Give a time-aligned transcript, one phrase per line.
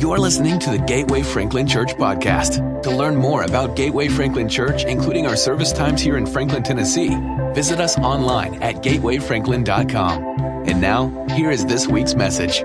[0.00, 2.82] You're listening to the Gateway Franklin Church podcast.
[2.84, 7.14] To learn more about Gateway Franklin Church, including our service times here in Franklin, Tennessee,
[7.52, 10.22] visit us online at gatewayfranklin.com.
[10.66, 12.62] And now, here is this week's message.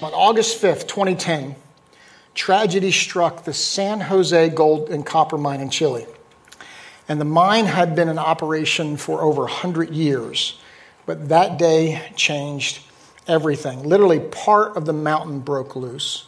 [0.00, 1.56] On August 5th, 2010,
[2.34, 6.06] tragedy struck the San Jose gold and copper mine in Chile.
[7.08, 10.56] And the mine had been in operation for over 100 years.
[11.06, 12.82] But that day changed
[13.26, 13.82] everything.
[13.82, 16.26] Literally, part of the mountain broke loose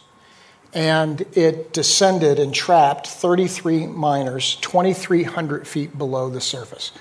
[0.73, 6.91] and it descended and trapped 33 miners 2,300 feet below the surface.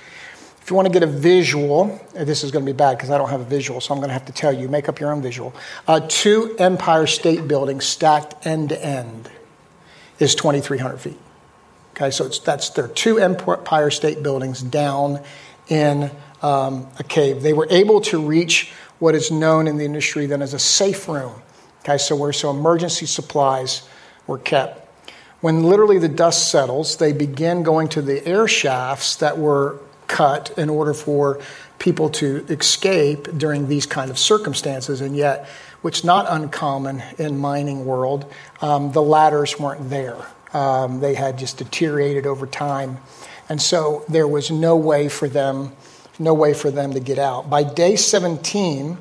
[0.63, 3.19] If you want to get a visual, this is going to be bad because I
[3.19, 4.69] don't have a visual, so I'm going to have to tell you.
[4.69, 5.53] Make up your own visual.
[5.87, 9.29] Uh, two Empire State Buildings stacked end to end
[10.19, 11.19] is 2,300 feet.
[11.91, 15.21] Okay, so that's there are two Empire State Buildings down
[15.69, 16.11] in
[16.45, 17.43] um, a cave.
[17.43, 21.09] They were able to reach what is known in the industry then as a safe
[21.09, 21.33] room.
[21.81, 23.89] Okay, so where so emergency supplies
[24.27, 24.81] were kept.
[25.41, 30.57] When literally the dust settles, they begin going to the air shafts that were cut
[30.59, 31.41] in order for
[31.79, 35.01] people to escape during these kind of circumstances.
[35.01, 35.47] And yet,
[35.83, 40.17] which is not uncommon in mining world, um, the ladders weren't there.
[40.53, 42.99] Um, they had just deteriorated over time,
[43.49, 45.73] and so there was no way for them,
[46.19, 47.51] no way for them to get out.
[47.51, 48.99] By day 17,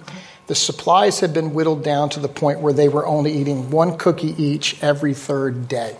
[0.47, 3.97] the supplies had been whittled down to the point where they were only eating one
[3.97, 5.97] cookie each every third day.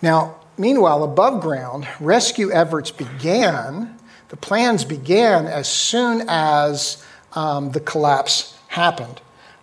[0.00, 3.98] Now, meanwhile, above ground, rescue efforts began.
[4.28, 7.04] The plans began as soon as
[7.34, 9.20] um, the collapse happened.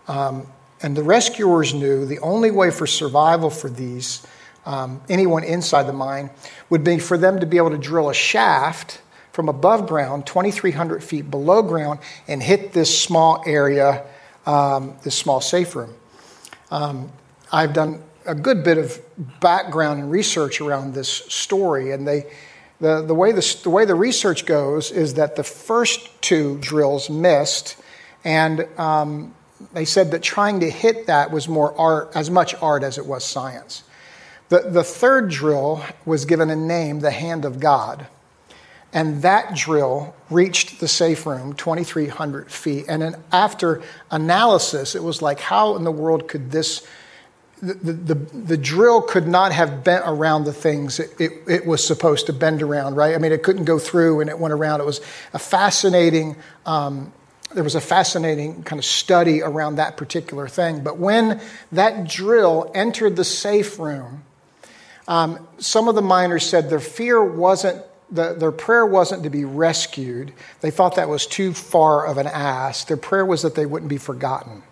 [0.07, 0.47] Um,
[0.81, 4.25] and the rescuers knew the only way for survival for these,
[4.65, 6.29] um, anyone inside the mine,
[6.69, 9.01] would be for them to be able to drill a shaft
[9.39, 14.05] from above ground, 2,300 feet below ground, and hit this small area,
[14.45, 15.93] um, this small safe room.
[16.71, 17.09] Um,
[17.49, 18.99] I've done a good bit of
[19.39, 22.25] background and research around this story, and they,
[22.81, 27.09] the, the, way the, the way the research goes is that the first two drills
[27.09, 27.77] missed,
[28.25, 29.33] and um,
[29.71, 33.05] they said that trying to hit that was more art, as much art as it
[33.05, 33.83] was science.
[34.49, 38.05] The, the third drill was given a name, the Hand of God.
[38.91, 42.85] And that drill reached the safe room 2,300 feet.
[42.87, 46.87] And then after analysis, it was like, how in the world could this,
[47.61, 51.85] the, the, the drill could not have bent around the things it, it, it, was
[51.85, 53.13] supposed to bend around, right?
[53.13, 54.81] I mean, it couldn't go through and it went around.
[54.81, 55.01] It was
[55.33, 56.35] a fascinating
[56.65, 57.13] um,
[57.53, 60.83] there was a fascinating kind of study around that particular thing.
[60.83, 64.23] But when that drill entered the safe room,
[65.07, 69.45] um, some of the miners said their fear wasn't, the, their prayer wasn't to be
[69.45, 70.33] rescued.
[70.61, 72.87] They thought that was too far of an ask.
[72.87, 74.63] Their prayer was that they wouldn't be forgotten.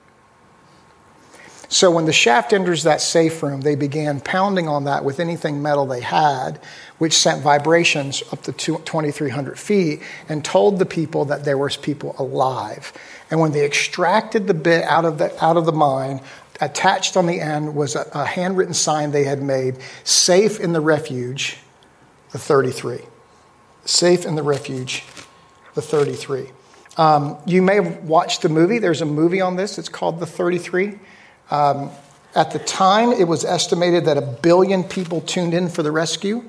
[1.70, 5.62] So when the shaft enters that safe room, they began pounding on that with anything
[5.62, 6.62] metal they had,
[6.98, 12.16] which sent vibrations up to 2,300 feet and told the people that there was people
[12.18, 12.94] alive.
[13.30, 16.22] And when they extracted the bit out of the, out of the mine,
[16.62, 20.82] attached on the end was a, a handwritten sign they had made, safe in the
[20.82, 21.58] refuge,
[22.32, 23.00] the 33.
[23.88, 25.06] Safe in the refuge,
[25.74, 26.52] the 33.
[26.98, 28.80] Um, you may have watched the movie.
[28.80, 29.78] There's a movie on this.
[29.78, 31.00] It's called The 33.
[31.50, 31.90] Um,
[32.36, 36.44] at the time, it was estimated that a billion people tuned in for the rescue.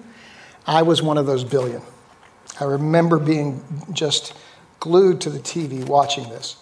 [0.66, 1.81] I was one of those billion.
[2.59, 3.62] I remember being
[3.93, 4.34] just
[4.81, 6.56] glued to the TV watching this.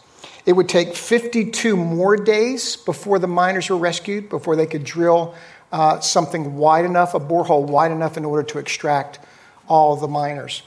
[0.44, 5.34] It would take 52 more days before the miners were rescued, before they could drill
[5.72, 9.20] uh, something wide enough, a borehole wide enough in order to extract
[9.68, 10.62] all the miners.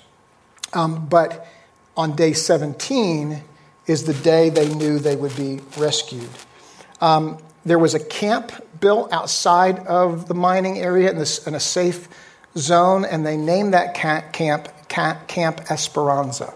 [0.73, 1.47] Um, but
[1.97, 3.43] on day 17
[3.87, 6.29] is the day they knew they would be rescued.
[7.01, 11.59] Um, there was a camp built outside of the mining area in, this, in a
[11.59, 12.07] safe
[12.55, 14.69] zone, and they named that camp, camp,
[15.27, 16.53] camp Esperanza.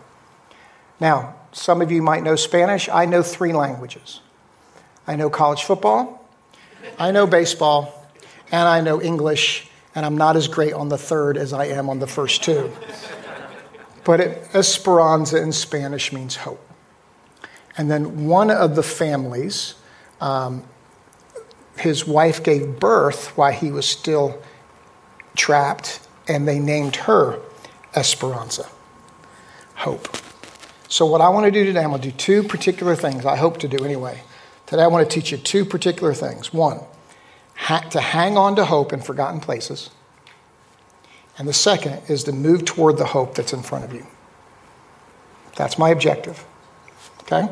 [1.00, 2.90] Now, some of you might know Spanish.
[2.90, 4.22] I know three languages
[5.06, 6.26] I know college football,
[6.98, 8.08] I know baseball,
[8.52, 11.90] and I know English, and I'm not as great on the third as I am
[11.90, 12.72] on the first two.
[14.04, 16.66] But it, Esperanza in Spanish means hope.
[17.78, 19.76] And then one of the families
[20.22, 20.64] um,
[21.78, 24.42] his wife gave birth while he was still
[25.36, 27.40] trapped, and they named her
[27.96, 28.70] Esperanza,
[29.76, 30.18] hope.
[30.88, 33.36] So, what I want to do today, I'm going to do two particular things, I
[33.36, 34.22] hope to do anyway.
[34.66, 36.54] Today, I want to teach you two particular things.
[36.54, 36.80] One,
[37.56, 39.90] to hang on to hope in forgotten places.
[41.38, 44.06] And the second is to move toward the hope that's in front of you.
[45.56, 46.46] That's my objective.
[47.22, 47.50] Okay?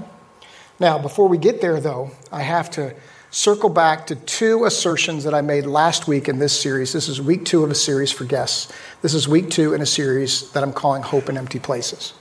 [0.79, 2.95] Now, before we get there, though, I have to
[3.29, 6.91] circle back to two assertions that I made last week in this series.
[6.91, 8.71] This is week two of a series for guests.
[9.01, 12.13] This is week two in a series that I'm calling Hope in Empty Places.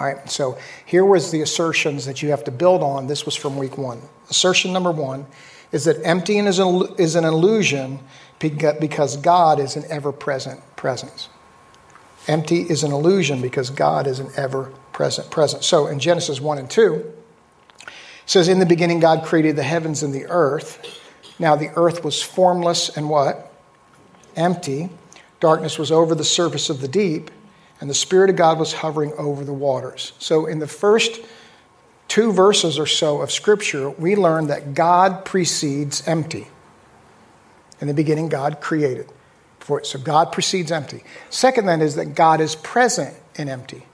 [0.00, 3.06] All right, so here was the assertions that you have to build on.
[3.06, 4.02] This was from week one.
[4.28, 5.26] Assertion number one
[5.76, 8.00] is that emptying is an, is an illusion
[8.40, 11.28] because God is an ever present presence.
[12.26, 15.66] Empty is an illusion because God is an ever present presence.
[15.66, 17.92] So in Genesis 1 and 2, it
[18.24, 20.98] says, In the beginning, God created the heavens and the earth.
[21.38, 23.52] Now the earth was formless and what?
[24.34, 24.88] Empty.
[25.40, 27.30] Darkness was over the surface of the deep,
[27.82, 30.14] and the Spirit of God was hovering over the waters.
[30.18, 31.20] So in the first
[32.08, 36.48] two verses or so of Scripture, we learn that God precedes empty.
[37.80, 39.08] In the beginning, God created.
[39.82, 41.02] So God precedes empty.
[41.28, 43.84] Second, then, is that God is present in empty.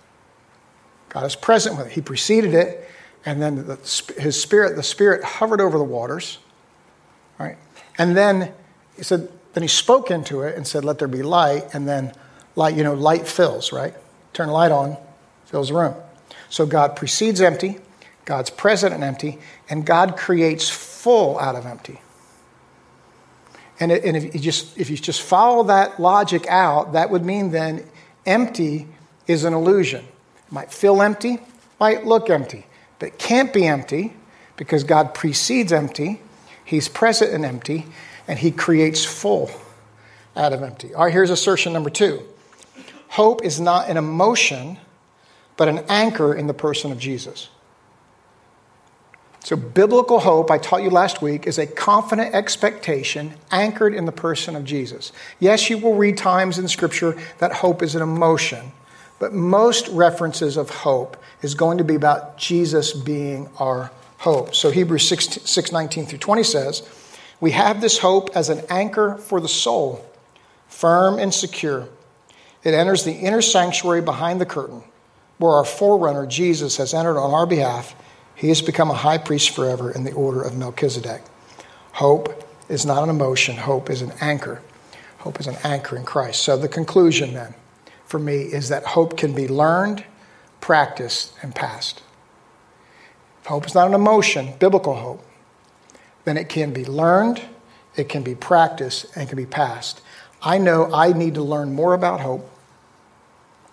[1.09, 1.93] God is present with it.
[1.93, 2.89] He preceded it,
[3.25, 3.77] and then the,
[4.19, 6.39] his spirit, the spirit hovered over the waters.
[7.39, 7.57] Right?
[7.99, 8.53] And then
[8.97, 12.13] he said, then he spoke into it and said, Let there be light, and then
[12.57, 13.95] light, you know, light fills, right?
[14.33, 14.97] Turn light on,
[15.47, 15.95] fills the room.
[16.49, 17.79] So God precedes empty,
[18.25, 19.39] God's present and empty,
[19.69, 22.01] and God creates full out of empty.
[23.81, 27.51] And, and if, you just, if you just follow that logic out, that would mean
[27.51, 27.85] then
[28.25, 28.87] empty
[29.27, 30.05] is an illusion.
[30.47, 31.39] It might feel empty,
[31.81, 32.67] might look empty,
[32.99, 34.15] but it can't be empty
[34.57, 36.21] because God precedes empty.
[36.65, 37.87] He's present and empty,
[38.29, 39.51] and He creates full
[40.37, 40.95] out of empty.
[40.95, 42.23] All right, here's assertion number two
[43.09, 44.79] hope is not an emotion,
[45.57, 47.49] but an anchor in the person of Jesus.
[49.45, 54.13] So, biblical hope, I taught you last week, is a confident expectation anchored in the
[54.13, 55.11] person of Jesus.
[55.41, 58.71] Yes, you will read times in Scripture that hope is an emotion,
[59.19, 64.55] but most references of hope is going to be about Jesus being our hope.
[64.55, 66.89] So, Hebrews 6, 6 19 through 20 says,
[67.41, 70.09] We have this hope as an anchor for the soul,
[70.69, 71.89] firm and secure.
[72.63, 74.85] It enters the inner sanctuary behind the curtain,
[75.39, 77.97] where our forerunner, Jesus, has entered on our behalf
[78.43, 81.23] he has become a high priest forever in the order of Melchizedek.
[81.93, 84.61] Hope is not an emotion, hope is an anchor.
[85.19, 86.43] Hope is an anchor in Christ.
[86.43, 87.55] So the conclusion then
[88.05, 90.03] for me is that hope can be learned,
[90.61, 92.03] practiced, and passed.
[93.43, 95.25] If hope is not an emotion, biblical hope,
[96.25, 97.43] then it can be learned,
[97.95, 100.01] it can be practiced, and can be passed.
[100.43, 102.51] I know I need to learn more about hope.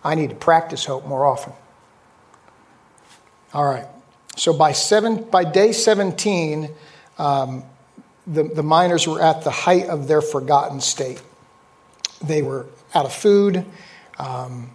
[0.04, 1.54] I need to practice hope more often.
[3.51, 3.88] All right.
[4.39, 6.69] So by, seven, by day 17,
[7.18, 7.63] um,
[8.25, 11.21] the, the miners were at the height of their forgotten state.
[12.24, 12.65] They were
[12.95, 13.65] out of food.
[14.18, 14.71] Um,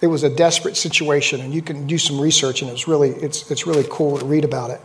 [0.00, 3.50] it was a desperate situation, and you can do some research, and it's really, it's,
[3.50, 4.80] it's really cool to read about it.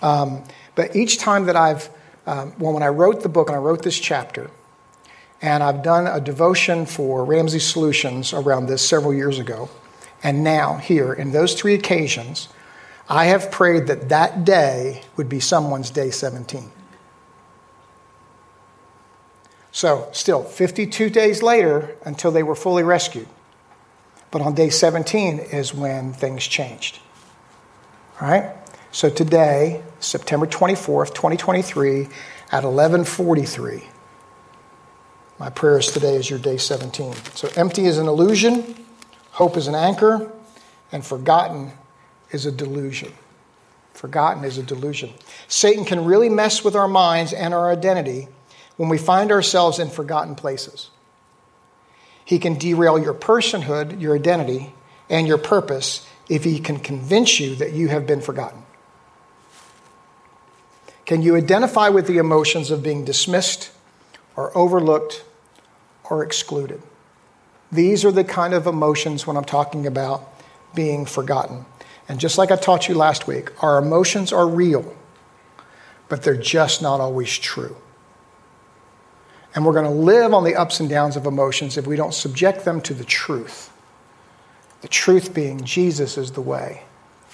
[0.00, 0.42] Um,
[0.74, 1.90] but each time that I've,
[2.26, 4.50] um, well, when I wrote the book and I wrote this chapter,
[5.42, 9.68] and I've done a devotion for Ramsey Solutions around this several years ago,
[10.22, 12.48] and now here, in those three occasions,
[13.08, 16.70] I have prayed that that day would be someone's day 17.
[19.72, 23.26] So, still 52 days later until they were fully rescued.
[24.30, 27.00] But on day 17 is when things changed.
[28.20, 28.54] All right?
[28.92, 32.08] So today, September 24th, 2023,
[32.52, 33.88] at 11:43,
[35.40, 37.14] my prayers today is your day 17.
[37.34, 38.76] So empty is an illusion,
[39.32, 40.30] hope is an anchor,
[40.92, 41.72] and forgotten
[42.34, 43.12] is a delusion.
[43.94, 45.12] Forgotten is a delusion.
[45.46, 48.28] Satan can really mess with our minds and our identity
[48.76, 50.90] when we find ourselves in forgotten places.
[52.24, 54.74] He can derail your personhood, your identity,
[55.08, 58.62] and your purpose if he can convince you that you have been forgotten.
[61.06, 63.70] Can you identify with the emotions of being dismissed
[64.36, 65.22] or overlooked
[66.04, 66.82] or excluded?
[67.70, 70.26] These are the kind of emotions when I'm talking about
[70.74, 71.66] being forgotten.
[72.08, 74.94] And just like I taught you last week, our emotions are real,
[76.08, 77.76] but they're just not always true.
[79.54, 82.12] And we're going to live on the ups and downs of emotions if we don't
[82.12, 83.72] subject them to the truth.
[84.82, 86.82] The truth being Jesus is the way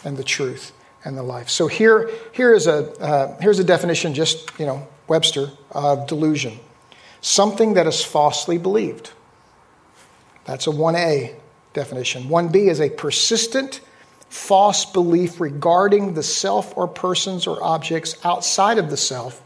[0.05, 0.73] and the truth
[1.05, 1.49] and the life.
[1.49, 6.61] So here, here is a, uh, here's a definition, just, you know, Webster, of delusion.
[7.23, 9.11] Something that is falsely believed.
[10.45, 11.35] That's a 1A
[11.73, 12.25] definition.
[12.25, 13.81] 1B is a persistent
[14.31, 19.43] false belief regarding the self or persons or objects outside of the self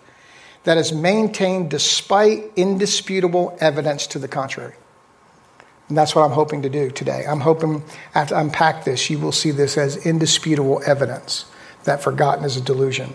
[0.63, 4.75] that is maintained despite indisputable evidence to the contrary.
[5.89, 7.25] And that's what I'm hoping to do today.
[7.27, 7.83] I'm hoping
[8.15, 11.47] after I unpack this, you will see this as indisputable evidence
[11.85, 13.15] that forgotten is a delusion.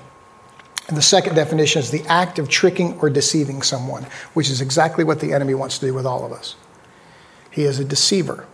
[0.88, 5.04] And the second definition is the act of tricking or deceiving someone, which is exactly
[5.04, 6.56] what the enemy wants to do with all of us.
[7.52, 8.48] He is a deceiver.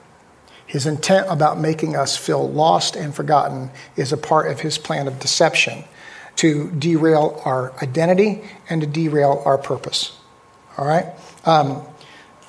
[0.68, 5.08] His intent about making us feel lost and forgotten is a part of his plan
[5.08, 5.84] of deception
[6.38, 10.18] to derail our identity and to derail our purpose.
[10.78, 11.06] All right?
[11.46, 11.84] Um,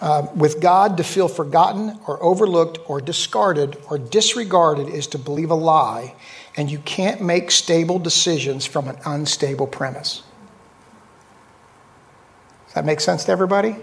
[0.00, 5.50] uh, with God, to feel forgotten or overlooked or discarded or disregarded is to believe
[5.50, 6.14] a lie,
[6.56, 10.22] and you can't make stable decisions from an unstable premise.
[12.66, 13.76] Does that make sense to everybody?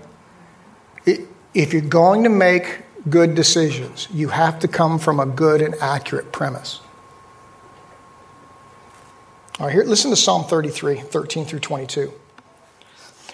[1.06, 5.76] If you're going to make good decisions, you have to come from a good and
[5.82, 6.80] accurate premise.
[9.60, 12.14] All right, here, listen to Psalm 33, 13 through 22.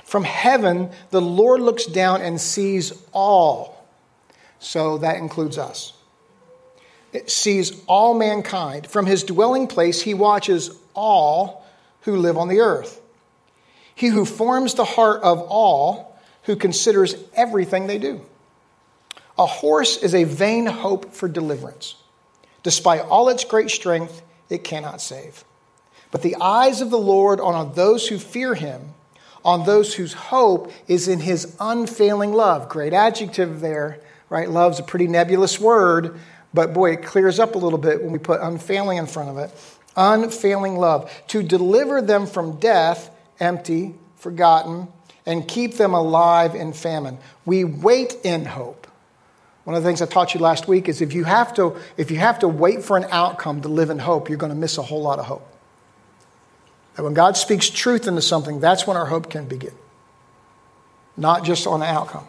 [0.03, 3.87] From heaven, the Lord looks down and sees all.
[4.59, 5.93] So that includes us.
[7.13, 8.87] It sees all mankind.
[8.87, 11.65] From his dwelling place, he watches all
[12.01, 13.01] who live on the earth.
[13.95, 18.21] He who forms the heart of all, who considers everything they do.
[19.39, 21.95] A horse is a vain hope for deliverance.
[22.61, 25.45] Despite all its great strength, it cannot save.
[26.11, 28.93] But the eyes of the Lord are on those who fear him,
[29.45, 32.67] on those whose hope is in his unfailing love.
[32.67, 34.49] Great adjective there, right?
[34.49, 36.19] Love's a pretty nebulous word,
[36.53, 39.37] but boy, it clears up a little bit when we put unfailing in front of
[39.37, 39.51] it.
[39.95, 41.09] Unfailing love.
[41.29, 44.89] To deliver them from death, empty, forgotten,
[45.25, 47.19] and keep them alive in famine.
[47.45, 48.87] We wait in hope.
[49.69, 52.09] One of the things I taught you last week is if you have to, if
[52.09, 54.79] you have to wait for an outcome to live in hope, you're going to miss
[54.79, 55.47] a whole lot of hope.
[56.97, 59.75] And when God speaks truth into something, that's when our hope can begin,
[61.15, 62.25] not just on the outcome.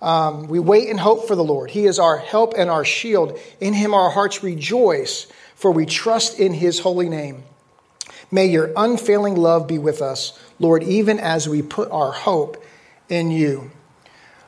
[0.00, 1.70] Um, we wait and hope for the Lord.
[1.70, 3.38] He is our help and our shield.
[3.60, 5.26] In Him our hearts rejoice,
[5.56, 7.44] for we trust in His holy name.
[8.30, 12.64] May your unfailing love be with us, Lord, even as we put our hope
[13.10, 13.70] in you.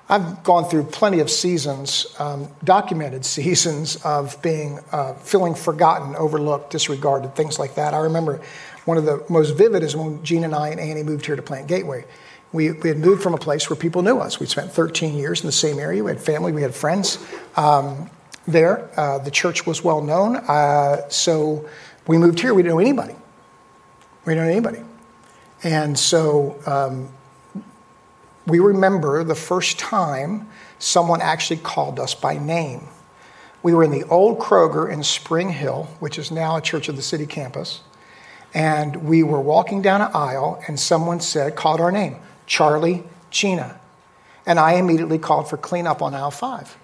[0.08, 6.70] I've gone through plenty of seasons, um, documented seasons of being uh, feeling forgotten, overlooked,
[6.70, 7.94] disregarded, things like that.
[7.94, 8.40] I remember
[8.84, 11.42] one of the most vivid is when Gene and I and Annie moved here to
[11.42, 12.04] Plant Gateway.
[12.52, 14.38] We, we had moved from a place where people knew us.
[14.38, 16.04] We'd spent 13 years in the same area.
[16.04, 17.18] We had family, we had friends
[17.56, 18.08] um,
[18.46, 18.88] there.
[18.98, 20.36] Uh, the church was well known.
[20.36, 21.68] Uh, so
[22.06, 22.54] we moved here.
[22.54, 23.16] We didn't know anybody.
[24.24, 24.80] We didn't know anybody.
[25.64, 27.12] And so um,
[28.46, 30.48] we remember the first time
[30.78, 32.88] someone actually called us by name.
[33.62, 36.96] We were in the old Kroger in Spring Hill, which is now a Church of
[36.96, 37.80] the City campus.
[38.54, 43.80] And we were walking down an aisle, and someone said, called our name, Charlie Gina.
[44.46, 46.76] And I immediately called for cleanup on aisle five.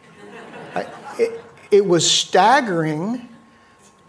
[1.19, 1.41] It,
[1.71, 3.29] it was staggering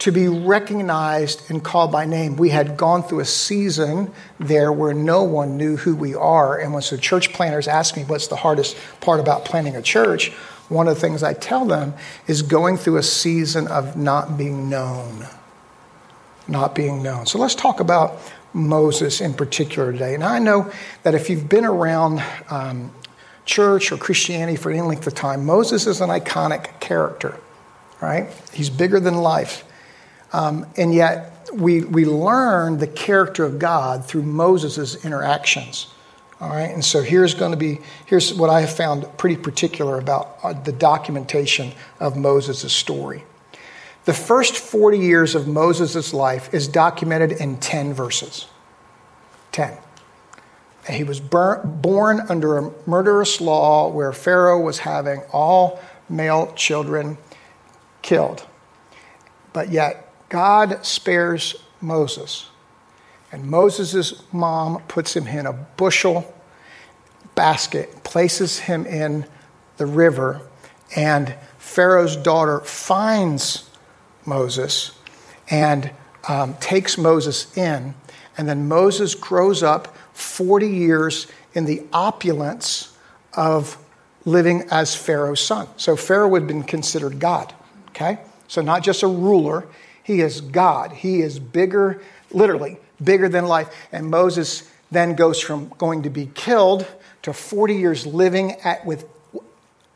[0.04, 2.36] to be recognized and called by name.
[2.36, 6.60] We had gone through a season there where no one knew who we are.
[6.60, 10.32] And when so church planners ask me what's the hardest part about planning a church,
[10.68, 11.94] one of the things I tell them
[12.28, 15.26] is going through a season of not being known
[16.46, 17.26] not being known.
[17.26, 18.20] So let's talk about
[18.52, 20.14] Moses in particular today.
[20.14, 20.70] And I know
[21.04, 22.92] that if you've been around um,
[23.46, 27.38] church or Christianity for any length of time, Moses is an iconic character,
[28.02, 28.28] right?
[28.52, 29.64] He's bigger than life.
[30.34, 35.88] Um, and yet, we, we learn the character of God through Moses' interactions.
[36.42, 39.98] All right, and so here's going to be here's what I have found pretty particular
[39.98, 41.72] about uh, the documentation
[42.02, 43.24] of Moses' story.
[44.06, 48.48] The first 40 years of Moses' life is documented in 10 verses.
[49.54, 49.78] 10.
[50.90, 57.18] He was born under a murderous law where Pharaoh was having all male children
[58.02, 58.46] killed.
[59.54, 60.03] But yet,
[60.34, 62.50] God spares Moses.
[63.32, 66.34] And Moses' mom puts him in a bushel
[67.36, 69.28] basket, places him in
[69.78, 70.42] the river,
[70.96, 73.70] and Pharaoh's daughter finds
[74.26, 74.98] Moses
[75.52, 75.92] and
[76.28, 77.94] um, takes Moses in.
[78.36, 82.98] And then Moses grows up 40 years in the opulence
[83.34, 83.78] of
[84.26, 85.68] living as Pharaoh's son.
[85.78, 87.54] So Pharaoh have been considered God,
[87.90, 88.18] okay?
[88.48, 89.68] So not just a ruler,
[90.04, 90.92] he is God.
[90.92, 93.74] He is bigger, literally, bigger than life.
[93.92, 96.86] And Moses then goes from going to be killed
[97.24, 99.06] to 40 years living at, with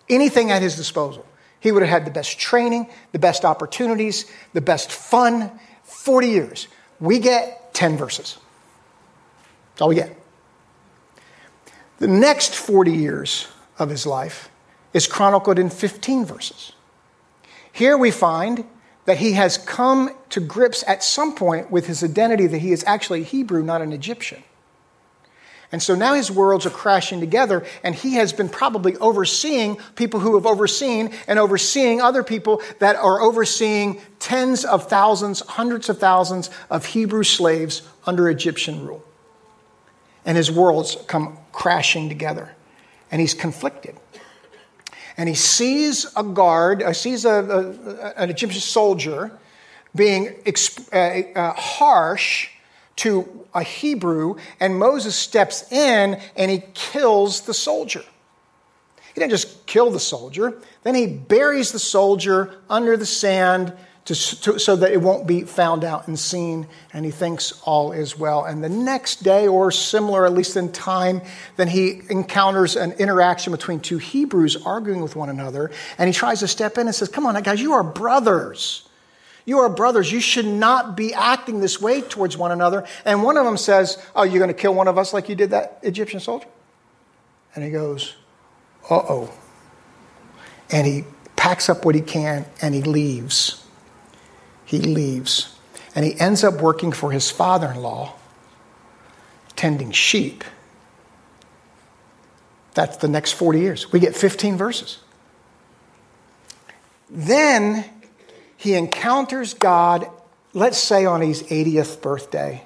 [0.09, 1.25] anything at his disposal.
[1.59, 5.51] He would have had the best training, the best opportunities, the best fun.
[5.83, 6.67] 40 years.
[6.99, 8.37] We get 10 verses.
[9.71, 10.15] That's all we get.
[11.99, 13.47] The next 40 years
[13.79, 14.49] of his life
[14.93, 16.73] is chronicled in 15 verses.
[17.71, 18.65] Here we find
[19.07, 22.83] that he has come to grips at some point with his identity that he is
[22.85, 24.43] actually a Hebrew, not an Egyptian.
[25.71, 30.19] And so now his worlds are crashing together, and he has been probably overseeing people
[30.19, 35.99] who have overseen and overseeing other people that are overseeing tens of thousands, hundreds of
[35.99, 39.05] thousands of Hebrew slaves under Egyptian rule.
[40.25, 42.51] And his worlds come crashing together,
[43.09, 43.95] and he's conflicted.
[45.17, 49.31] And he sees a guard, uh, sees a, a, an Egyptian soldier
[49.95, 52.49] being exp- uh, uh, harsh
[52.97, 58.03] to a Hebrew, and Moses steps in and he kills the soldier.
[59.13, 63.73] He didn't just kill the soldier, then he buries the soldier under the sand
[64.07, 67.91] to, to, so that it won't be found out and seen, and he thinks all
[67.91, 68.45] is well.
[68.45, 71.21] And the next day, or similar, at least in time,
[71.57, 76.39] then he encounters an interaction between two Hebrews arguing with one another, and he tries
[76.39, 78.87] to step in and says, Come on, guys, you are brothers.
[79.43, 80.09] You are brothers.
[80.09, 82.85] You should not be acting this way towards one another.
[83.03, 85.35] And one of them says, Oh, you're going to kill one of us like you
[85.35, 86.47] did that Egyptian soldier?
[87.55, 88.15] And he goes,
[88.89, 89.33] Uh oh.
[90.69, 91.03] And he
[91.35, 93.66] packs up what he can and he leaves.
[94.67, 95.55] He leaves.
[95.95, 98.13] And he ends up working for his father in law,
[99.55, 100.43] tending sheep.
[102.75, 103.91] That's the next 40 years.
[103.91, 104.99] We get 15 verses.
[107.09, 107.85] Then
[108.57, 110.07] he encounters God,
[110.53, 112.63] let's say on his 80th birthday.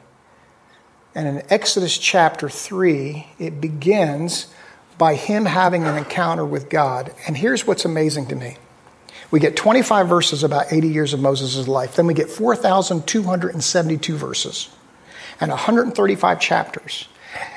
[1.14, 4.48] And in Exodus chapter 3, it begins
[4.98, 7.14] by him having an encounter with God.
[7.28, 8.58] And here's what's amazing to me
[9.32, 14.70] we get 25 verses about 80 years of Moses' life, then we get 4,272 verses
[15.40, 17.08] and 135 chapters.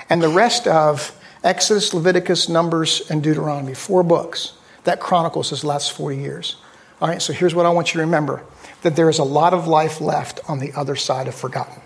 [0.09, 4.55] And the rest of Exodus, Leviticus, Numbers, and Deuteronomy, four books
[4.85, 6.57] that chronicles his last 40 years.
[7.01, 8.43] All right, so here's what I want you to remember
[8.83, 11.83] that there is a lot of life left on the other side of forgotten.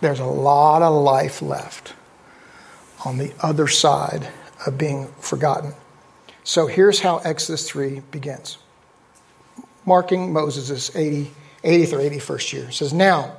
[0.00, 1.94] There's a lot of life left
[3.04, 4.28] on the other side
[4.66, 5.74] of being forgotten.
[6.46, 8.56] So here's how Exodus 3 begins,
[9.84, 11.30] marking Moses' 80,
[11.64, 12.64] 80th or 81st year.
[12.68, 13.36] It says, Now,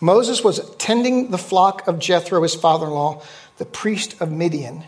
[0.00, 3.22] Moses was tending the flock of Jethro, his father in law,
[3.58, 4.84] the priest of Midian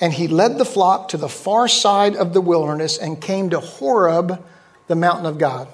[0.00, 3.60] and he led the flock to the far side of the wilderness and came to
[3.60, 4.44] Horeb,
[4.88, 5.68] the mountain of God.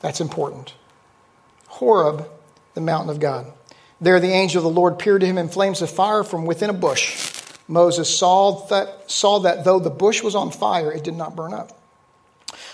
[0.00, 0.74] That's important.
[1.68, 2.28] Horeb,
[2.74, 3.46] the mountain of God.
[4.00, 6.68] There the angel of the Lord appeared to him in flames of fire from within
[6.68, 7.33] a bush.
[7.66, 11.54] Moses saw that, saw that though the bush was on fire, it did not burn
[11.54, 11.80] up.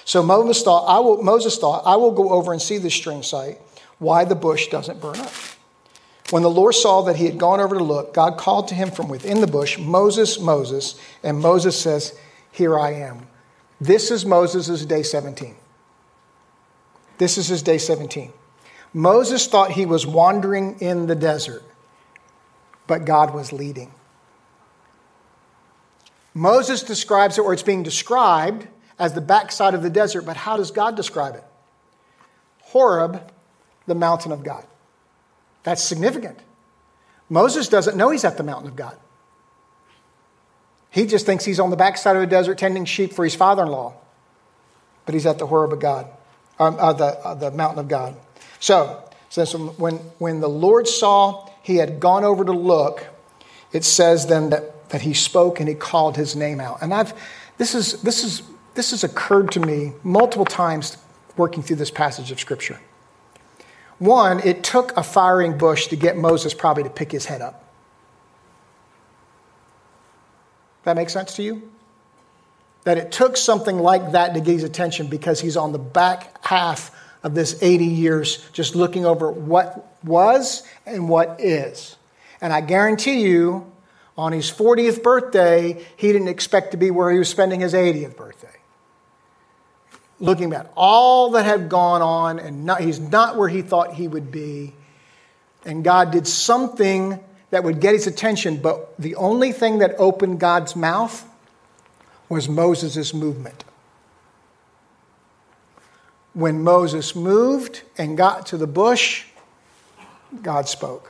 [0.05, 3.27] So Moses thought, I will, Moses thought, I will go over and see this strange
[3.27, 3.61] sight,
[3.99, 5.33] why the bush doesn't burn up.
[6.31, 8.91] When the Lord saw that he had gone over to look, God called to him
[8.91, 10.99] from within the bush, Moses, Moses.
[11.23, 12.17] And Moses says,
[12.53, 13.27] Here I am.
[13.81, 15.57] This is Moses' day 17.
[17.19, 18.33] This is his day 17.
[18.93, 21.63] Moses thought he was wandering in the desert,
[22.87, 23.93] but God was leading.
[26.35, 28.67] Moses describes it, or it's being described
[28.99, 31.45] as the backside of the desert, but how does God describe it?
[32.63, 33.33] Horeb,
[33.87, 34.65] the mountain of God.
[35.63, 36.39] That's significant.
[37.29, 38.97] Moses doesn't know he's at the mountain of God.
[40.91, 43.63] He just thinks he's on the backside of the desert tending sheep for his father
[43.63, 43.95] in law,
[45.07, 46.07] but he's at the Horeb of God,
[46.59, 48.17] um, uh, the, uh, the mountain of God.
[48.59, 53.07] So, says when, when the Lord saw he had gone over to look,
[53.73, 56.83] it says then that, that he spoke and he called his name out.
[56.83, 57.15] And I've,
[57.59, 58.43] this, is, this, is,
[58.75, 60.97] this has occurred to me multiple times
[61.37, 62.79] working through this passage of Scripture.
[63.99, 67.65] One, it took a firing bush to get Moses probably to pick his head up.
[70.85, 71.71] That makes sense to you?
[72.85, 76.45] That it took something like that to get his attention because he's on the back
[76.45, 81.97] half of this 80 years just looking over what was and what is.
[82.41, 83.71] And I guarantee you,
[84.21, 88.17] on his 40th birthday, he didn't expect to be where he was spending his 80th
[88.17, 88.49] birthday
[90.21, 94.07] looking at all that had gone on, and not, he's not where he thought he
[94.07, 94.75] would be.
[95.65, 97.19] And God did something
[97.51, 101.27] that would get his attention, but the only thing that opened God's mouth
[102.29, 103.65] was Moses' movement.
[106.33, 109.25] When Moses moved and got to the bush,
[110.43, 111.10] God spoke.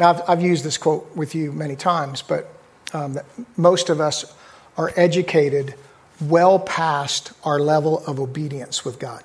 [0.00, 2.50] Now, I've, I've used this quote with you many times, but
[2.94, 3.18] um,
[3.58, 4.34] most of us
[4.78, 5.74] are educated
[6.22, 9.22] well past our level of obedience with God.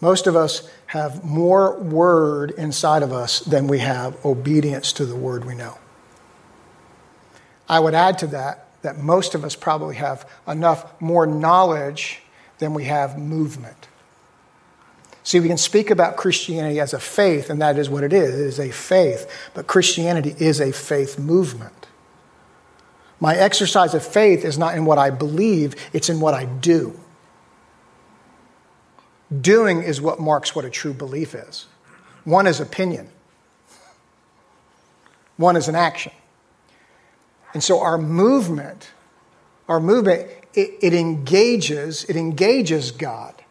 [0.00, 5.16] Most of us have more word inside of us than we have obedience to the
[5.16, 5.78] word we know.
[7.68, 12.22] I would add to that that most of us probably have enough more knowledge
[12.58, 13.88] than we have movement.
[15.24, 18.38] See, we can speak about Christianity as a faith, and that is what it is.
[18.38, 19.28] It is a faith.
[19.54, 21.88] But Christianity is a faith movement.
[23.20, 27.00] My exercise of faith is not in what I believe, it's in what I do.
[29.40, 31.66] Doing is what marks what a true belief is.
[32.24, 33.08] One is opinion,
[35.38, 36.12] one is an action.
[37.54, 38.90] And so our movement,
[39.68, 43.43] our movement, it, it engages, it engages God.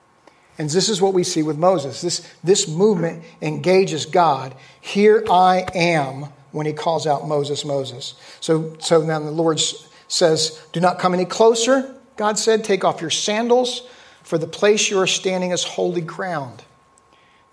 [0.58, 2.02] And this is what we see with Moses.
[2.02, 4.56] This, this movement engages God.
[4.80, 8.14] Here I am when he calls out Moses, Moses.
[8.40, 9.60] So, so then the Lord
[10.08, 11.96] says, Do not come any closer.
[12.16, 13.88] God said, Take off your sandals,
[14.22, 16.64] for the place you are standing is holy ground.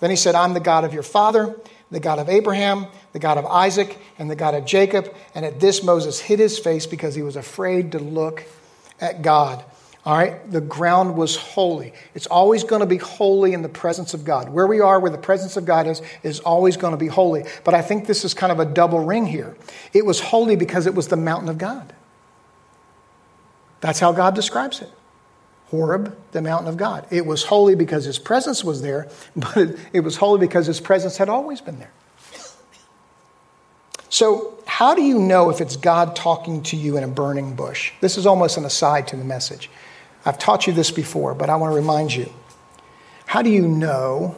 [0.01, 1.57] Then he said, I'm the God of your father,
[1.91, 5.15] the God of Abraham, the God of Isaac, and the God of Jacob.
[5.35, 8.45] And at this, Moses hid his face because he was afraid to look
[9.01, 9.65] at God.
[10.05, 11.93] All right, the ground was holy.
[12.15, 14.49] It's always going to be holy in the presence of God.
[14.49, 17.45] Where we are, where the presence of God is, is always going to be holy.
[17.65, 19.57] But I think this is kind of a double ring here.
[19.93, 21.93] It was holy because it was the mountain of God.
[23.83, 24.91] That's how God describes it.
[25.69, 27.07] Horeb, the mountain of God.
[27.11, 31.19] It was holy because his presence was there, but it was holy because his presence
[31.19, 31.93] had always been there.
[34.09, 37.93] So, how do you know if it's God talking to you in a burning bush?
[38.01, 39.71] This is almost an aside to the message.
[40.25, 42.31] I've taught you this before, but I want to remind you.
[43.27, 44.37] How do you know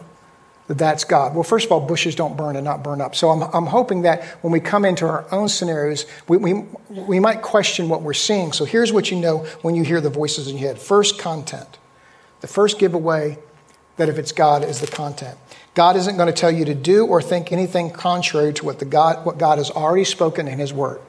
[0.69, 1.35] that that's God?
[1.35, 3.17] Well, first of all, bushes don't burn and not burn up.
[3.17, 7.19] So I'm, I'm hoping that when we come into our own scenarios, we, we, we
[7.19, 8.53] might question what we're seeing.
[8.53, 11.79] So here's what you know when you hear the voices in your head first, content.
[12.43, 13.39] The first giveaway
[13.97, 15.39] that if it's God is the content.
[15.75, 18.85] God isn't going to tell you to do or think anything contrary to what, the
[18.85, 21.01] God, what God has already spoken in His Word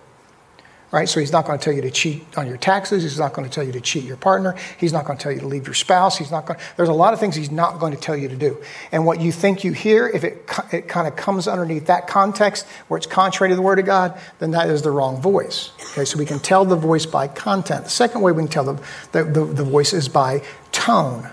[0.93, 1.09] right?
[1.09, 3.01] So he's not going to tell you to cheat on your taxes.
[3.01, 4.55] He's not going to tell you to cheat your partner.
[4.79, 6.19] He's not going to tell you to leave your spouse.
[6.19, 6.59] He's not going.
[6.77, 8.61] There's a lot of things he's not going to tell you to do.
[8.91, 12.67] And what you think you hear, if it it kind of comes underneath that context
[12.87, 15.71] where it's contrary to the Word of God, then that is the wrong voice.
[15.91, 17.85] Okay, so we can tell the voice by content.
[17.85, 21.27] The second way we can tell the the, the, the voice is by tone.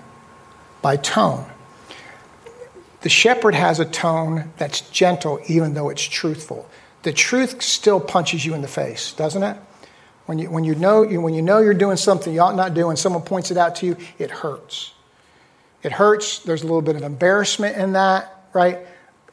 [0.80, 1.44] By tone.
[3.02, 6.66] The shepherd has a tone that's gentle, even though it's truthful
[7.02, 9.56] the truth still punches you in the face, doesn't it?
[10.26, 12.88] When you, when you, know, when you know you're doing something you ought not do
[12.88, 14.92] and someone points it out to you, it hurts.
[15.82, 16.40] It hurts.
[16.40, 18.78] There's a little bit of embarrassment in that, right?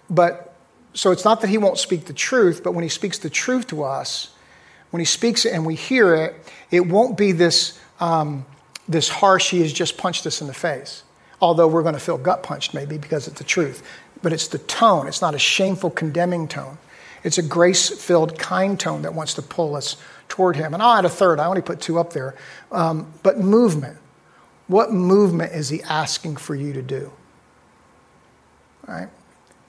[0.10, 0.56] But
[0.94, 3.68] so it's not that he won't speak the truth, but when he speaks the truth
[3.68, 4.34] to us,
[4.90, 6.36] when he speaks it and we hear it,
[6.72, 8.46] it won't be this, um,
[8.88, 11.04] this harsh, he has just punched us in the face.
[11.40, 13.88] Although we're going to feel gut punched maybe because it's the truth.
[14.24, 16.80] But it's the tone, it's not a shameful, condemning tone.
[17.28, 19.98] It's a grace filled, kind tone that wants to pull us
[20.30, 20.74] toward Him.
[20.74, 22.36] And I'll add a third, I only put two up there.
[22.72, 23.98] Um, but movement.
[24.68, 27.12] What movement is He asking for you to do?
[28.88, 29.10] All right?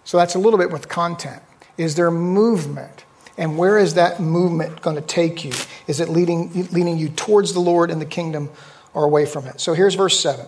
[0.05, 1.43] So that's a little bit with content.
[1.77, 3.05] Is there movement?
[3.37, 5.53] And where is that movement going to take you?
[5.89, 8.51] Is it leading, leading you towards the Lord and the kingdom
[8.95, 9.61] or away from it?
[9.61, 10.47] So here's verse 7.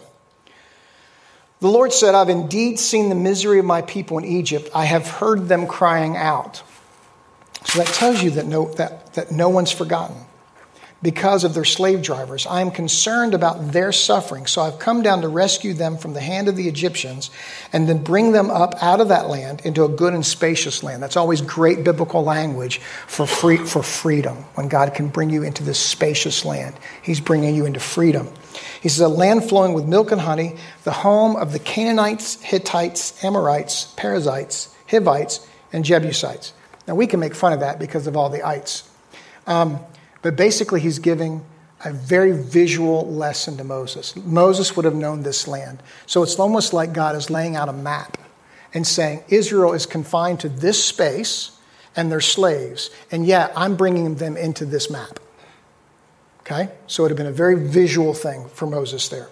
[1.59, 4.71] The Lord said, I've indeed seen the misery of my people in Egypt.
[4.73, 6.63] I have heard them crying out.
[7.65, 10.17] So that tells you that no, that, that no one's forgotten
[11.03, 12.47] because of their slave drivers.
[12.47, 16.21] I am concerned about their suffering, so I've come down to rescue them from the
[16.21, 17.31] hand of the Egyptians
[17.73, 21.03] and then bring them up out of that land into a good and spacious land.
[21.03, 24.37] That's always great biblical language for, free, for freedom.
[24.55, 28.29] When God can bring you into this spacious land, He's bringing you into freedom.
[28.83, 33.25] He says, A land flowing with milk and honey, the home of the Canaanites, Hittites,
[33.25, 36.53] Amorites, Perizzites, Hivites, and Jebusites.
[36.91, 38.83] Now, we can make fun of that because of all the ites.
[39.47, 39.79] Um,
[40.23, 41.45] but basically, he's giving
[41.85, 44.17] a very visual lesson to Moses.
[44.17, 45.85] Moses would have known this land.
[46.07, 48.19] So it's almost like God is laying out a map
[48.75, 51.53] and saying, Israel is confined to this space
[51.95, 52.91] and they're slaves.
[53.13, 55.21] And yet, I'm bringing them into this map.
[56.41, 56.71] Okay?
[56.89, 59.29] So it would have been a very visual thing for Moses there.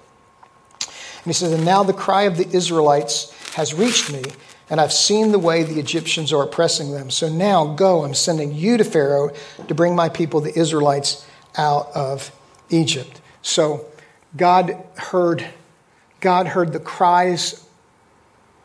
[0.81, 4.23] And he says, And now the cry of the Israelites has reached me,
[4.70, 7.11] and I've seen the way the Egyptians are oppressing them.
[7.11, 9.33] So now go, I'm sending you to Pharaoh
[9.66, 11.26] to bring my people, the Israelites,
[11.57, 12.31] out of
[12.68, 13.20] Egypt.
[13.42, 13.87] So
[14.37, 15.46] God heard,
[16.20, 17.66] God heard the cries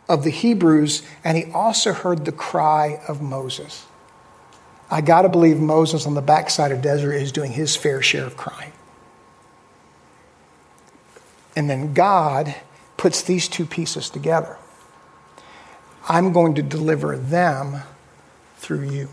[0.09, 3.85] of the Hebrews, and he also heard the cry of Moses.
[4.91, 8.25] I got to believe Moses on the backside of desert is doing his fair share
[8.25, 8.73] of crying.
[11.55, 12.53] And then God
[12.97, 14.57] puts these two pieces together.
[16.07, 17.81] I'm going to deliver them
[18.57, 19.09] through you.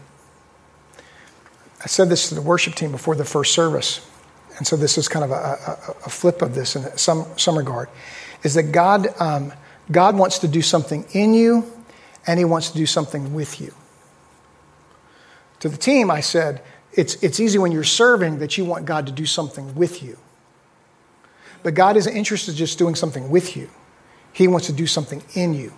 [1.82, 4.06] I said this to the worship team before the first service.
[4.58, 7.56] and so this is kind of a, a, a flip of this in some, some
[7.56, 7.88] regard,
[8.42, 9.52] is that God, um,
[9.90, 11.70] God wants to do something in you
[12.26, 13.74] and He wants to do something with you.
[15.60, 19.06] To the team, I said, it's, it's easy when you're serving that you want God
[19.06, 20.18] to do something with you.
[21.62, 23.70] But God isn't interested in just doing something with you,
[24.32, 25.72] He wants to do something in you.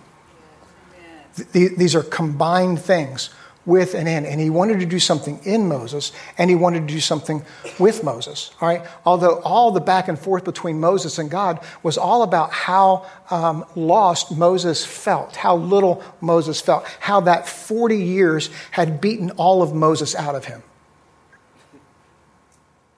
[1.51, 3.29] These are combined things
[3.65, 4.25] with and in.
[4.25, 7.43] And he wanted to do something in Moses, and he wanted to do something
[7.79, 8.51] with Moses.
[8.61, 8.85] All right?
[9.05, 13.65] Although all the back and forth between Moses and God was all about how um,
[13.75, 19.73] lost Moses felt, how little Moses felt, how that 40 years had beaten all of
[19.73, 20.61] Moses out of him.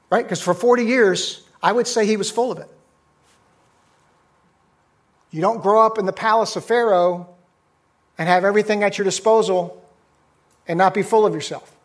[0.10, 0.24] Right?
[0.24, 2.70] Because for 40 years, I would say he was full of it.
[5.32, 7.35] You don't grow up in the palace of Pharaoh
[8.18, 9.84] and have everything at your disposal
[10.68, 11.76] and not be full of yourself.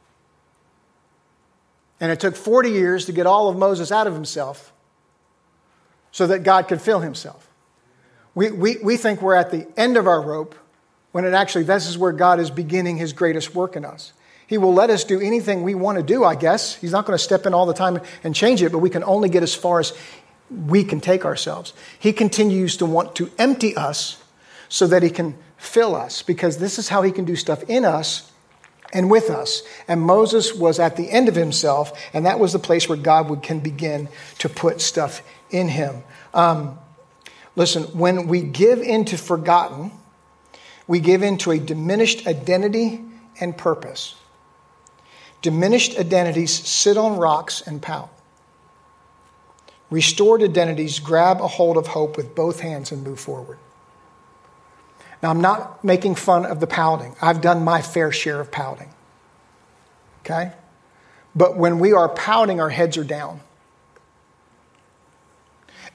[2.01, 4.73] And it took 40 years to get all of Moses out of himself
[6.13, 7.49] so that God could fill himself.
[8.35, 10.55] We, we, we think we're at the end of our rope
[11.13, 14.13] when it actually, this is where God is beginning his greatest work in us.
[14.47, 16.75] He will let us do anything we want to do, I guess.
[16.75, 19.05] He's not going to step in all the time and change it, but we can
[19.05, 19.93] only get as far as
[20.51, 21.73] we can take ourselves.
[21.99, 24.23] He continues to want to empty us
[24.69, 27.85] so that he can fill us, because this is how he can do stuff in
[27.85, 28.33] us
[28.93, 29.63] and with us.
[29.87, 33.29] And Moses was at the end of himself, and that was the place where God
[33.29, 36.03] would, can begin to put stuff in him.
[36.33, 36.79] Um,
[37.55, 39.93] listen, when we give into forgotten,
[40.89, 43.05] we give into a diminished identity
[43.41, 44.17] and purpose.
[45.43, 48.11] Diminished identities sit on rocks and pout.
[49.91, 53.59] Restored identities grab a hold of hope with both hands and move forward.
[55.23, 57.15] Now, I'm not making fun of the pouting.
[57.21, 58.89] I've done my fair share of pouting.
[60.21, 60.53] Okay?
[61.35, 63.41] But when we are pouting, our heads are down.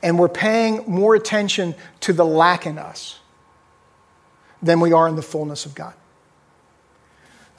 [0.03, 3.19] And we're paying more attention to the lack in us
[4.61, 5.93] than we are in the fullness of God.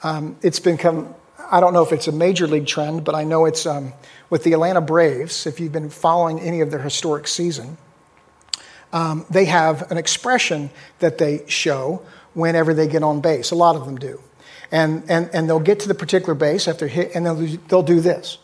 [0.03, 1.13] Um, it's become,
[1.51, 3.91] I don't know if it's a major league trend, but I know it's um,
[4.29, 7.77] with the Atlanta Braves, if you've been following any of their historic season
[8.93, 10.69] um, they have an expression
[10.99, 12.01] that they show
[12.33, 13.51] whenever they get on base.
[13.51, 14.21] A lot of them do.
[14.71, 17.99] And, and, and they'll get to the particular base after hit, and they'll, they'll do
[17.99, 18.37] this.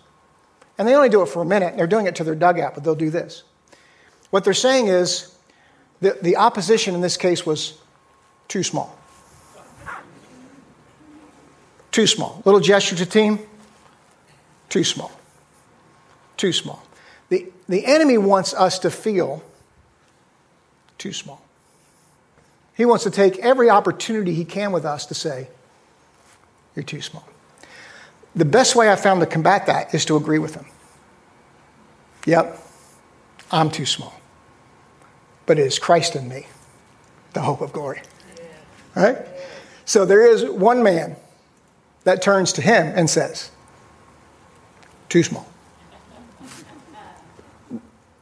[0.77, 1.77] And they only do it for a minute.
[1.77, 3.43] They're doing it to their dugout, but they'll do this.
[4.32, 5.36] What they're saying is
[6.01, 7.77] the, the opposition in this case was
[8.47, 8.97] too small.
[11.91, 12.41] Too small.
[12.43, 13.39] Little gesture to team,
[14.69, 15.12] too small.
[16.38, 16.84] Too small.
[17.29, 19.43] The, the enemy wants us to feel
[21.04, 21.42] too small.
[22.76, 25.50] He wants to take every opportunity he can with us to say,
[26.78, 27.28] You're too small.
[28.36, 30.66] The best way I found to combat that is to agree with him.
[32.26, 32.58] Yep,
[33.52, 34.13] I'm too small.
[35.46, 36.48] But it is Christ in me,
[37.34, 38.02] the hope of glory.
[38.96, 39.18] Right?
[39.84, 41.18] So there is one man
[42.06, 43.52] that turns to him and says,
[45.10, 45.46] Too small.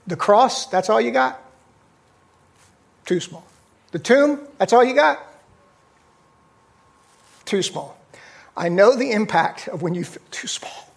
[0.07, 1.39] The cross, that's all you got?
[3.05, 3.45] Too small.
[3.91, 5.19] The tomb, that's all you got?
[7.45, 7.97] Too small.
[8.55, 10.89] I know the impact of when you feel too small.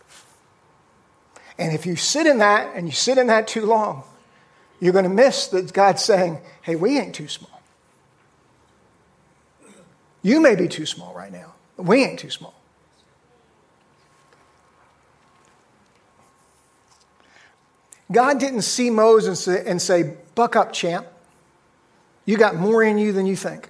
[1.58, 4.02] And if you sit in that and you sit in that too long,
[4.80, 7.50] you're going to miss that God's saying, hey, we ain't too small.
[10.22, 12.54] You may be too small right now, but we ain't too small.
[18.10, 21.06] God didn't see Moses and say, Buck up, champ.
[22.26, 23.68] You got more in you than you think.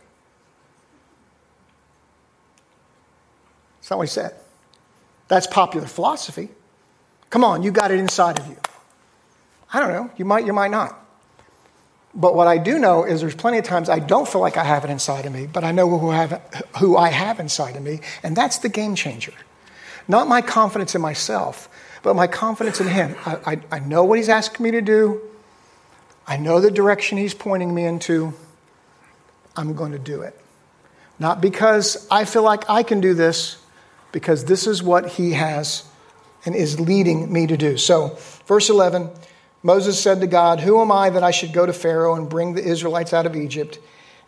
[3.80, 4.34] That's not what he said.
[5.28, 6.48] That's popular philosophy.
[7.30, 8.56] Come on, you got it inside of you.
[9.72, 10.10] I don't know.
[10.16, 10.98] You might, you might not.
[12.14, 14.62] But what I do know is there's plenty of times I don't feel like I
[14.62, 16.40] have it inside of me, but I know who, have,
[16.78, 19.32] who I have inside of me, and that's the game changer.
[20.06, 21.68] Not my confidence in myself,
[22.02, 23.16] but my confidence in Him.
[23.26, 25.20] I, I, I know what He's asking me to do,
[26.26, 28.32] I know the direction He's pointing me into.
[29.56, 30.38] I'm going to do it.
[31.18, 33.58] Not because I feel like I can do this,
[34.12, 35.84] because this is what he has
[36.44, 37.76] and is leading me to do.
[37.76, 39.10] So, verse 11
[39.62, 42.52] Moses said to God, Who am I that I should go to Pharaoh and bring
[42.52, 43.78] the Israelites out of Egypt?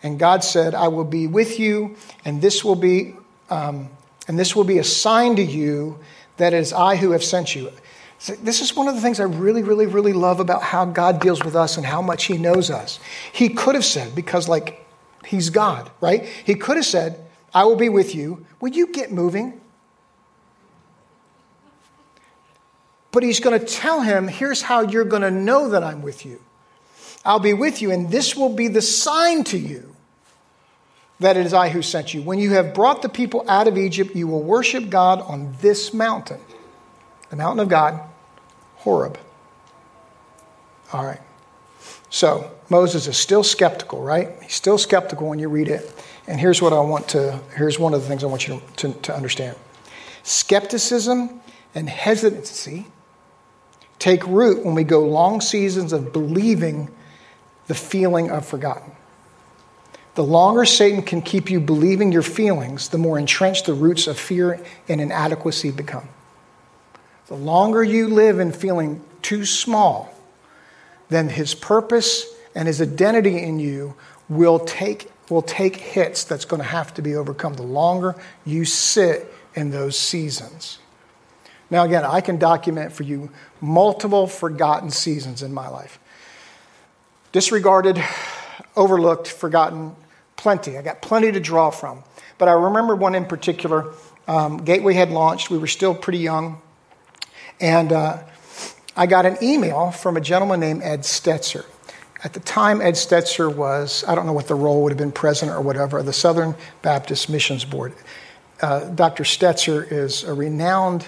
[0.02, 3.14] And God said, I will be with you, and this will be,
[3.50, 3.90] um,
[4.28, 5.98] and this will be a sign to you
[6.38, 7.70] that it is I who have sent you.
[8.42, 11.44] This is one of the things I really, really, really love about how God deals
[11.44, 12.98] with us and how much He knows us.
[13.30, 14.85] He could have said, because like
[15.26, 16.24] He's God, right?
[16.24, 18.46] He could have said, I will be with you.
[18.60, 19.60] Will you get moving?
[23.16, 26.26] but he's going to tell him, here's how you're going to know that I'm with
[26.26, 26.38] you.
[27.24, 29.96] I'll be with you, and this will be the sign to you
[31.18, 32.20] that it is I who sent you.
[32.20, 35.94] When you have brought the people out of Egypt, you will worship God on this
[35.94, 36.42] mountain,
[37.30, 38.02] the mountain of God,
[38.74, 39.18] Horeb.
[40.92, 41.22] All right.
[42.10, 44.30] So Moses is still skeptical, right?
[44.42, 45.92] He's still skeptical when you read it.
[46.26, 48.92] And here's what I want to, here's one of the things I want you to,
[48.92, 49.56] to, to understand.
[50.22, 51.40] Skepticism
[51.74, 52.86] and hesitancy
[53.98, 56.90] take root when we go long seasons of believing
[57.66, 58.92] the feeling of forgotten.
[60.14, 64.18] The longer Satan can keep you believing your feelings, the more entrenched the roots of
[64.18, 66.08] fear and inadequacy become.
[67.26, 70.15] The longer you live in feeling too small,
[71.08, 73.94] then his purpose and his identity in you
[74.28, 78.64] will take, will take hits that's going to have to be overcome the longer you
[78.64, 80.78] sit in those seasons.
[81.70, 85.98] Now, again, I can document for you multiple forgotten seasons in my life.
[87.32, 88.02] Disregarded,
[88.76, 89.96] overlooked, forgotten,
[90.36, 90.78] plenty.
[90.78, 92.04] I got plenty to draw from.
[92.38, 93.92] But I remember one in particular.
[94.28, 95.50] Um, Gateway had launched.
[95.50, 96.60] We were still pretty young.
[97.60, 98.22] And uh,
[98.96, 101.66] I got an email from a gentleman named Ed Stetzer.
[102.24, 105.12] At the time, Ed Stetzer was, I don't know what the role would have been,
[105.12, 107.92] president or whatever, of the Southern Baptist Missions Board.
[108.62, 109.24] Uh, Dr.
[109.24, 111.04] Stetzer is a renowned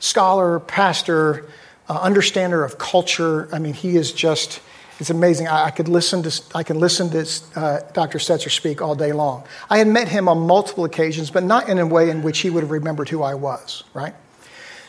[0.00, 1.46] scholar, pastor,
[1.88, 3.48] uh, understander of culture.
[3.54, 4.60] I mean, he is just
[5.00, 5.48] it's amazing.
[5.48, 7.26] I, I could listen to, I can listen to
[7.58, 8.18] uh, Dr.
[8.18, 9.44] Stetzer speak all day long.
[9.70, 12.50] I had met him on multiple occasions, but not in a way in which he
[12.50, 14.14] would have remembered who I was, right?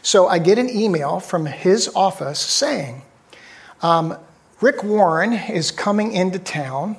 [0.01, 3.01] So I get an email from his office saying,
[3.81, 4.17] um,
[4.59, 6.97] Rick Warren is coming into town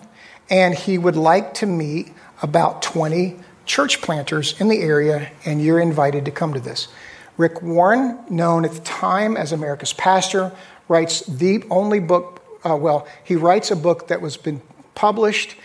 [0.51, 2.13] and he would like to meet
[2.43, 6.89] about 20 church planters in the area, and you're invited to come to this.
[7.37, 10.53] Rick Warren, known at the time as America's pastor,
[10.89, 14.63] writes the only book uh, well, he writes a book that was been
[14.95, 15.57] published,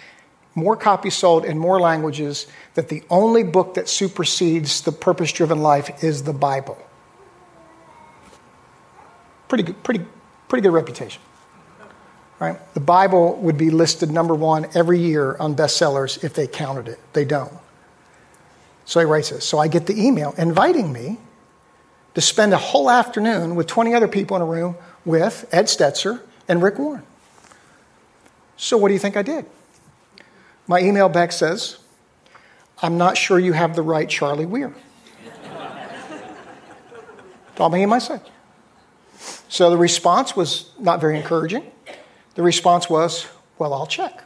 [0.55, 5.61] more copies sold in more languages, that the only book that supersedes the purpose driven
[5.61, 6.77] life is the Bible.
[9.47, 10.05] Pretty good, pretty,
[10.47, 11.21] pretty good reputation.
[12.39, 12.57] Right?
[12.73, 16.99] The Bible would be listed number one every year on bestsellers if they counted it.
[17.13, 17.51] They don't.
[18.85, 19.43] So he writes this.
[19.43, 21.17] So I get the email inviting me
[22.13, 26.21] to spend a whole afternoon with 20 other people in a room with Ed Stetzer,
[26.47, 27.03] and Rick Warren.
[28.57, 29.45] So, what do you think I did?
[30.67, 31.77] My email back says,
[32.81, 34.73] I'm not sure you have the right Charlie Weir.
[37.55, 38.19] Told me he say.
[39.49, 41.63] So the response was not very encouraging.
[42.35, 44.23] The response was, Well, I'll check.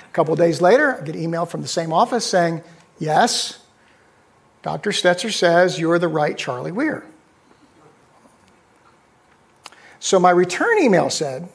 [0.00, 2.62] A couple days later, I get an email from the same office saying,
[2.98, 3.58] Yes,
[4.62, 4.90] Dr.
[4.90, 7.04] Stetzer says you're the right Charlie Weir.
[10.00, 11.48] So my return email said,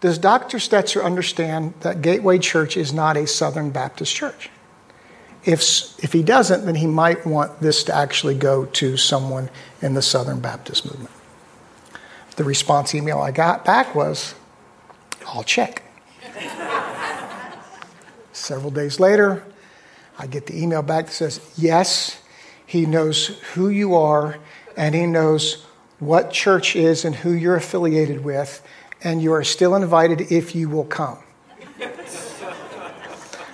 [0.00, 0.58] Does Dr.
[0.58, 4.50] Stetzer understand that Gateway Church is not a Southern Baptist church?
[5.44, 9.48] If, if he doesn't, then he might want this to actually go to someone
[9.80, 11.10] in the Southern Baptist movement.
[12.36, 14.34] The response email I got back was,
[15.26, 15.82] I'll check.
[18.32, 19.44] Several days later,
[20.18, 22.20] I get the email back that says, Yes,
[22.66, 24.38] he knows who you are
[24.76, 25.64] and he knows
[25.98, 28.62] what church is and who you're affiliated with,
[29.02, 31.18] and you are still invited if you will come.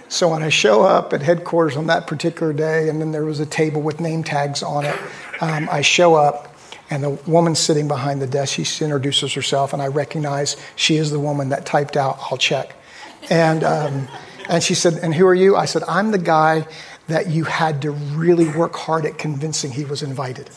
[0.09, 3.41] So when I show up at headquarters on that particular day, and then there was
[3.41, 4.99] a table with name tags on it,
[5.41, 6.55] um, I show up.
[6.89, 11.11] And the woman sitting behind the desk, she introduces herself, and I recognize she is
[11.11, 12.77] the woman that typed out, I'll check.
[13.29, 14.09] And, um,
[14.49, 15.57] and she said, And who are you?
[15.57, 16.69] I said, I'm the guy
[17.09, 20.49] that you had to really work hard at convincing he was invited.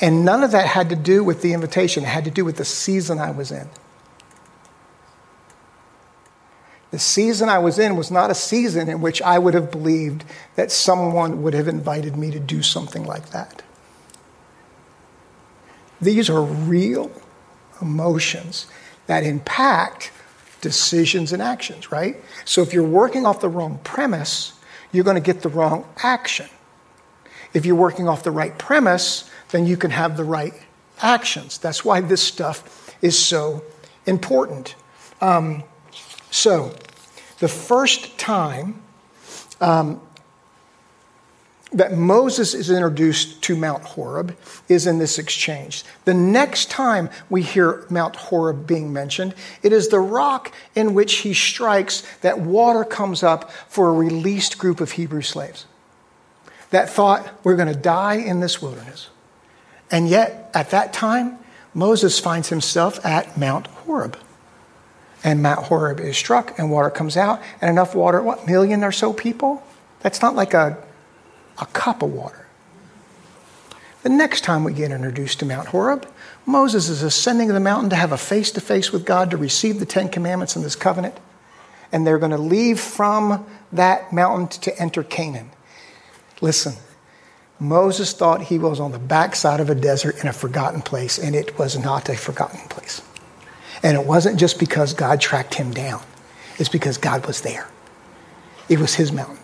[0.00, 2.56] And none of that had to do with the invitation, it had to do with
[2.56, 3.68] the season I was in.
[6.94, 10.22] The season I was in was not a season in which I would have believed
[10.54, 13.64] that someone would have invited me to do something like that.
[16.00, 17.10] These are real
[17.82, 18.68] emotions
[19.08, 20.12] that impact
[20.60, 22.14] decisions and actions, right?
[22.44, 24.52] So if you're working off the wrong premise,
[24.92, 26.46] you're going to get the wrong action.
[27.52, 30.54] If you're working off the right premise, then you can have the right
[31.02, 31.58] actions.
[31.58, 33.64] That's why this stuff is so
[34.06, 34.76] important.
[35.20, 35.64] Um,
[36.34, 36.74] so,
[37.38, 38.82] the first time
[39.60, 40.00] um,
[41.72, 44.36] that Moses is introduced to Mount Horeb
[44.68, 45.84] is in this exchange.
[46.06, 51.18] The next time we hear Mount Horeb being mentioned, it is the rock in which
[51.18, 55.66] he strikes that water comes up for a released group of Hebrew slaves.
[56.70, 59.08] that thought we're going to die in this wilderness.
[59.88, 61.38] And yet, at that time,
[61.74, 64.18] Moses finds himself at Mount Horeb.
[65.24, 68.92] And Mount Horeb is struck, and water comes out, and enough water, what, million or
[68.92, 69.62] so people?
[70.00, 70.76] That's not like a,
[71.58, 72.46] a cup of water.
[74.02, 76.06] The next time we get introduced to Mount Horeb,
[76.44, 79.80] Moses is ascending the mountain to have a face to face with God to receive
[79.80, 81.14] the Ten Commandments and this covenant.
[81.90, 85.50] And they're going to leave from that mountain to enter Canaan.
[86.42, 86.74] Listen,
[87.58, 91.34] Moses thought he was on the backside of a desert in a forgotten place, and
[91.34, 93.00] it was not a forgotten place.
[93.84, 96.02] And it wasn't just because God tracked him down,
[96.58, 97.68] it's because God was there.
[98.68, 99.38] It was his mountain.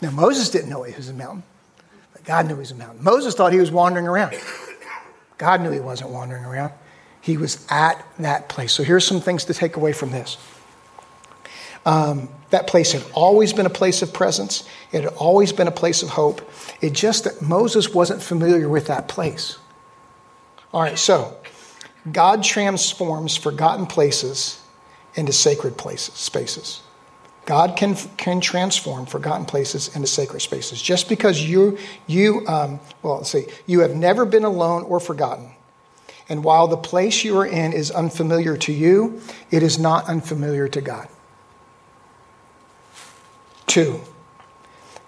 [0.00, 1.42] Now, Moses didn't know it was a mountain,
[2.12, 3.02] but God knew it was a mountain.
[3.02, 4.36] Moses thought he was wandering around.
[5.38, 6.72] God knew he wasn't wandering around.
[7.20, 8.72] He was at that place.
[8.72, 10.36] So here's some things to take away from this.
[11.84, 14.64] Um, that place had always been a place of presence.
[14.92, 16.48] It had always been a place of hope.
[16.80, 19.58] It just that Moses wasn't familiar with that place.
[20.72, 21.36] All right, so
[22.10, 24.60] God transforms forgotten places
[25.14, 26.82] into sacred places, spaces.
[27.46, 30.82] God can, can transform forgotten places into sacred spaces.
[30.82, 35.50] Just because you, you um, well, let's see, you have never been alone or forgotten.
[36.28, 40.66] And while the place you are in is unfamiliar to you, it is not unfamiliar
[40.68, 41.08] to God.
[43.68, 44.00] Two,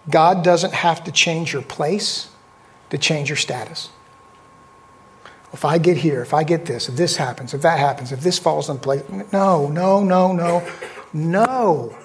[0.09, 2.31] God doesn't have to change your place
[2.91, 3.91] to change your status.
[5.53, 8.21] If I get here, if I get this, if this happens, if that happens, if
[8.21, 10.69] this falls in place, no, no, no, no,
[11.13, 11.97] no.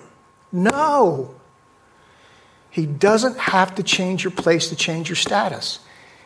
[0.54, 1.34] No.
[2.70, 5.80] He doesn't have to change your place to change your status.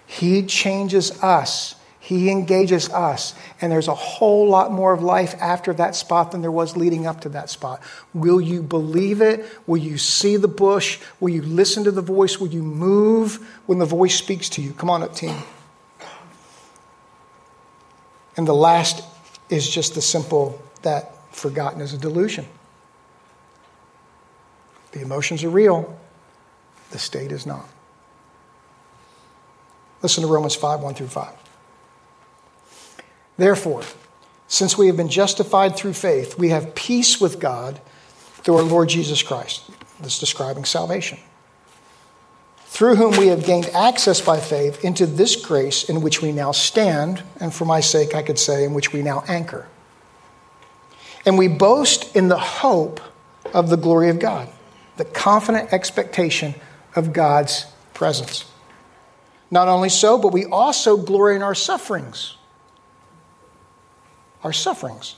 [0.06, 1.76] He changes us.
[2.00, 3.34] He engages us.
[3.60, 7.06] And there's a whole lot more of life after that spot than there was leading
[7.06, 7.82] up to that spot.
[8.14, 9.46] Will you believe it?
[9.66, 11.00] Will you see the bush?
[11.20, 12.40] Will you listen to the voice?
[12.40, 14.72] Will you move when the voice speaks to you?
[14.74, 15.36] Come on up, team.
[18.38, 19.04] And the last
[19.50, 22.46] is just the simple that forgotten is a delusion.
[24.92, 26.00] The emotions are real,
[26.92, 27.68] the state is not.
[30.02, 31.34] Listen to Romans 5 1 through 5.
[33.38, 33.84] Therefore,
[34.48, 37.82] since we have been justified through faith, we have peace with God
[38.44, 39.70] through our Lord Jesus Christ.
[40.00, 41.20] That's describing salvation.
[42.78, 46.52] Through whom we have gained access by faith into this grace in which we now
[46.52, 49.66] stand, and for my sake, I could say, in which we now anchor.
[51.26, 53.02] And we boast in the hope
[53.52, 54.48] of the glory of God
[54.98, 56.54] the confident expectation
[56.96, 57.66] of God's
[57.96, 58.46] presence.
[59.50, 62.38] Not only so, but we also glory in our sufferings.
[64.44, 65.16] Our sufferings.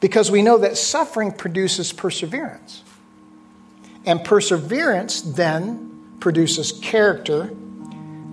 [0.00, 2.82] Because we know that suffering produces perseverance.
[4.04, 5.89] And perseverance then
[6.20, 7.50] produces character,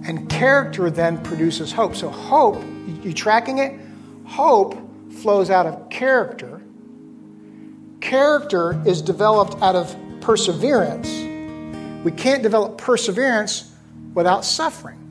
[0.06, 1.96] and character then produces hope.
[1.96, 2.64] So, hope,
[3.02, 3.80] you tracking it?
[4.26, 4.78] Hope
[5.12, 6.62] flows out of character.
[8.00, 11.10] Character is developed out of perseverance.
[12.04, 13.74] We can't develop perseverance
[14.14, 15.04] without suffering.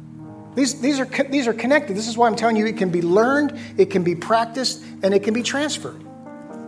[0.54, 1.96] These, these, are, these are connected.
[1.96, 5.12] This is why I'm telling you it can be learned, it can be practiced, and
[5.12, 6.05] it can be transferred.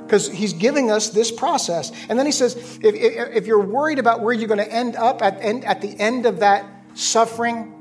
[0.08, 1.92] Because he's giving us this process.
[2.08, 4.96] And then he says if, if, if you're worried about where you're going to end
[4.96, 7.74] up at, at the end of that suffering,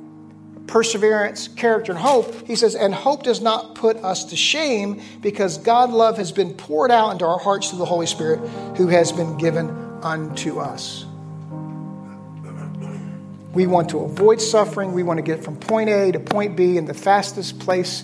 [0.67, 5.57] perseverance, character, and hope, he says, and hope does not put us to shame because
[5.57, 8.39] God's love has been poured out into our hearts through the Holy Spirit
[8.75, 9.69] who has been given
[10.03, 11.05] unto us.
[13.53, 14.91] We want to avoid suffering.
[14.91, 18.03] We want to get from point A to point B in the fastest place,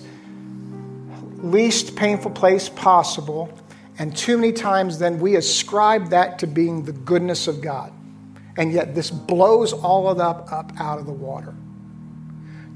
[1.36, 3.56] least painful place possible.
[3.98, 7.92] And too many times then we ascribe that to being the goodness of God.
[8.56, 11.54] And yet this blows all of that up out of the water.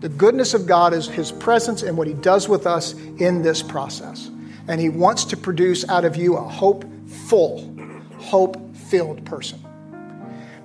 [0.01, 3.63] The goodness of God is his presence and what he does with us in this
[3.63, 4.31] process.
[4.69, 7.75] And he wants to produce out of you a hopeful,
[8.19, 9.65] hope filled person.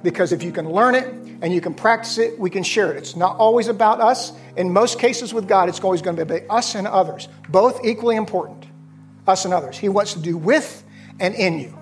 [0.04, 1.06] Because if you can learn it
[1.41, 2.97] and you can practice it, we can share it.
[2.97, 4.34] It's not always about us.
[4.56, 7.84] In most cases with God, it's always going to be about us and others, both
[7.84, 8.66] equally important.
[9.28, 9.78] Us and others.
[9.78, 10.84] He wants to do with
[11.19, 11.78] and in you.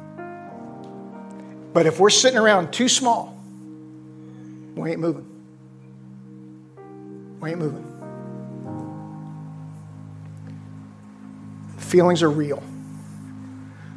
[1.74, 3.38] But if we're sitting around too small,
[4.76, 5.28] we ain't moving.
[7.40, 7.88] We ain't moving.
[11.78, 12.62] Feelings are real.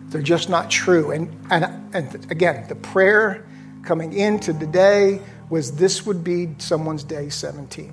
[0.08, 1.10] They're just not true.
[1.10, 3.46] And, and, and again, the prayer
[3.82, 5.20] coming into today
[5.50, 7.92] was this would be someone's day 17.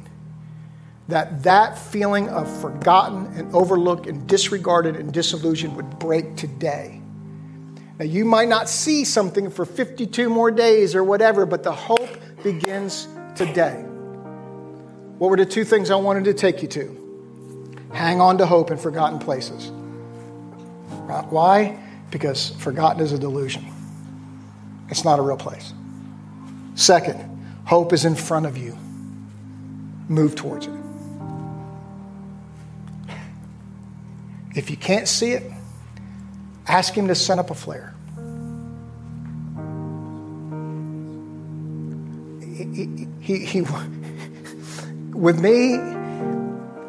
[1.11, 7.01] That that feeling of forgotten and overlooked and disregarded and disillusioned would break today.
[7.99, 12.09] Now, you might not see something for 52 more days or whatever, but the hope
[12.43, 13.83] begins today,
[15.17, 17.77] what were the two things I wanted to take you to?
[17.91, 19.69] Hang on to hope in forgotten places.
[21.29, 21.77] Why?
[22.09, 23.65] Because forgotten is a delusion,
[24.87, 25.73] it's not a real place.
[26.75, 27.19] Second,
[27.65, 28.77] hope is in front of you.
[30.07, 30.80] Move towards it.
[34.55, 35.51] If you can't see it,
[36.67, 37.93] ask Him to send up a flare.
[42.41, 43.61] He, he, he,
[45.13, 45.79] with me,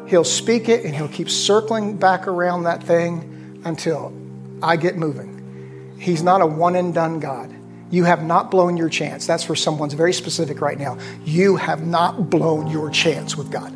[0.09, 4.13] He'll speak it and He'll keep circling back around that thing until
[4.61, 5.97] I get moving.
[5.99, 7.53] He's not a one and done God.
[7.89, 9.27] You have not blown your chance.
[9.27, 10.97] That's for someone's very specific right now.
[11.23, 13.71] You have not blown your chance with God.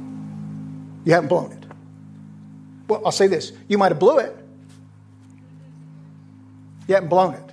[1.05, 1.56] You haven't blown it.
[2.87, 4.35] Well, I'll say this you might have blew it,
[6.87, 7.43] you haven't blown it.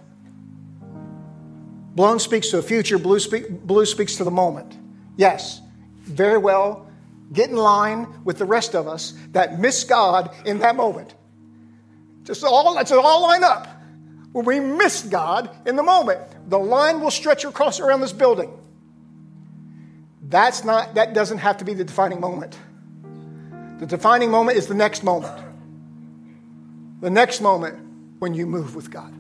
[1.94, 4.76] Blown speaks to a future, blue, speak, blue speaks to the moment.
[5.16, 5.60] Yes,
[6.02, 6.88] very well.
[7.32, 11.14] Get in line with the rest of us that miss God in that moment.
[12.24, 13.68] Just all, let's all line up.
[14.32, 16.20] When we miss God in the moment,
[16.50, 18.52] the line will stretch across around this building.
[20.28, 22.58] That's not, that doesn't have to be the defining moment.
[23.84, 25.44] The defining moment is the next moment.
[27.02, 27.86] The next moment
[28.18, 29.12] when you move with God.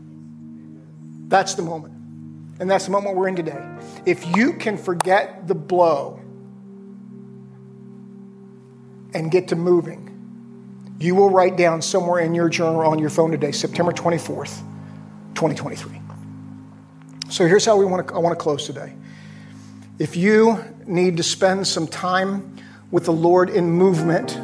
[1.28, 1.92] That's the moment.
[2.60, 3.62] And that's the moment we're in today.
[4.06, 6.18] If you can forget the blow
[9.12, 13.10] and get to moving, you will write down somewhere in your journal or on your
[13.10, 14.60] phone today, September 24th,
[15.34, 16.00] 2023.
[17.28, 18.94] So here's how we want to, I want to close today.
[19.98, 22.56] If you need to spend some time
[22.90, 24.38] with the Lord in movement,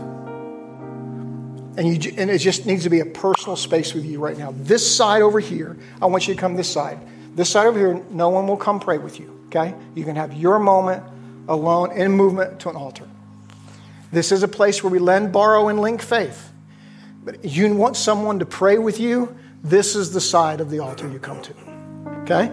[1.80, 4.52] and, you, and it just needs to be a personal space with you right now.
[4.54, 6.98] This side over here, I want you to come this side.
[7.34, 9.74] This side over here, no one will come pray with you, okay?
[9.94, 11.02] You can have your moment
[11.48, 13.08] alone in movement to an altar.
[14.12, 16.52] This is a place where we lend, borrow, and link faith.
[17.24, 21.08] But you want someone to pray with you, this is the side of the altar
[21.08, 21.54] you come to,
[22.24, 22.52] okay?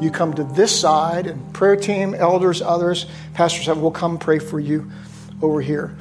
[0.00, 3.04] You come to this side, and prayer team, elders, others,
[3.34, 4.90] pastors have will come pray for you
[5.42, 5.94] over here.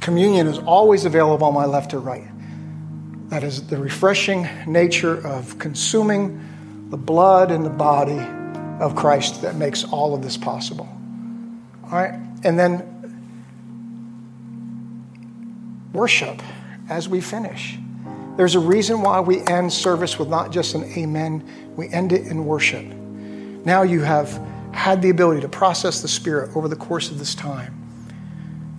[0.00, 2.26] Communion is always available on my left or right.
[3.28, 8.18] That is the refreshing nature of consuming the blood and the body
[8.82, 10.88] of Christ that makes all of this possible.
[11.84, 12.14] All right?
[12.42, 12.86] And then
[15.92, 16.42] worship
[16.88, 17.78] as we finish.
[18.36, 21.46] There's a reason why we end service with not just an amen,
[21.76, 22.84] we end it in worship.
[22.84, 24.40] Now you have
[24.72, 27.79] had the ability to process the Spirit over the course of this time.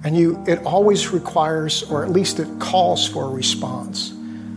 [0.04, 4.14] And you, it always requires, or at least it calls for a response.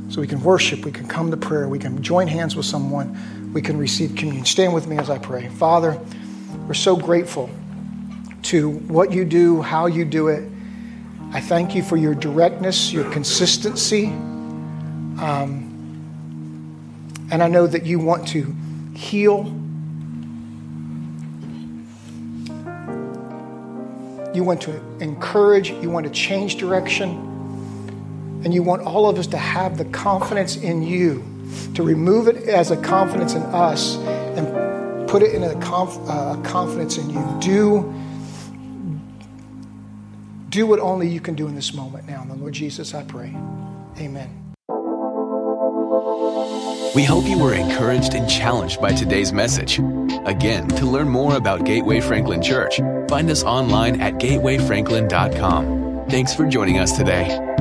[0.08, 3.52] So we can worship, we can come to prayer, we can join hands with someone,
[3.52, 4.44] we can receive communion.
[4.44, 5.48] Stand with me as I pray.
[5.48, 5.98] Father,
[6.66, 7.50] we're so grateful
[8.44, 10.48] to what you do, how you do it.
[11.32, 14.06] I thank you for your directness, your consistency.
[14.06, 15.70] Um,
[17.32, 18.54] and I know that you want to
[18.94, 19.44] heal
[24.34, 27.10] You want to encourage, you want to change direction,
[28.44, 31.24] and you want all of us to have the confidence in you,
[31.74, 36.36] to remove it as a confidence in us and put it in a, conf, uh,
[36.42, 37.36] confidence in you.
[37.40, 37.94] Do,
[40.48, 42.22] do what only you can do in this moment now.
[42.22, 43.34] In the Lord Jesus, I pray.
[43.98, 44.43] Amen.
[46.94, 49.80] We hope you were encouraged and challenged by today's message.
[50.26, 52.78] Again, to learn more about Gateway Franklin Church,
[53.08, 56.06] find us online at gatewayfranklin.com.
[56.08, 57.53] Thanks for joining us today.